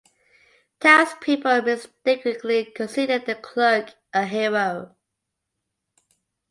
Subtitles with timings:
[0.79, 4.95] Townspeople mistakenly consider the clerk a hero.